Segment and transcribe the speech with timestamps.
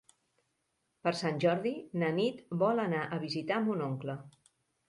[1.07, 4.21] Per Sant Jordi na Nit vol anar a visitar mon oncle.